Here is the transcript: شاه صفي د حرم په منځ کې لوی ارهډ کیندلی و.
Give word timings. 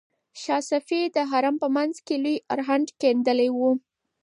شاه 0.41 0.61
صفي 0.69 1.01
د 1.15 1.17
حرم 1.29 1.55
په 1.63 1.67
منځ 1.75 1.95
کې 2.05 2.15
لوی 2.23 2.37
ارهډ 2.53 2.85
کیندلی 3.01 3.49
و. 3.55 3.59